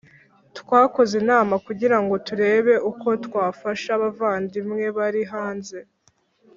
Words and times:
Twakoze 0.59 1.13
inama 1.21 1.53
kugira 1.65 1.97
ngo 2.01 2.15
turebe 2.27 2.73
uko 2.89 3.07
twafasha 3.25 3.89
abavandimwe 3.97 4.85
bari 4.97 5.21
hanze 5.31 5.77